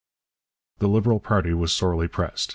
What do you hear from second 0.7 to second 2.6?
The Liberal party was sorely pressed.